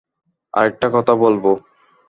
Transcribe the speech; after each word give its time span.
আরেকটা 0.53 0.87
কথা, 0.93 1.13
বলবো? 1.15 1.51